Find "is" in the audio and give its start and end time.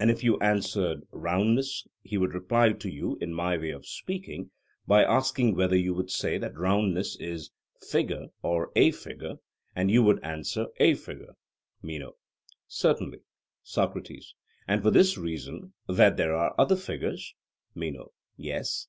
7.20-7.50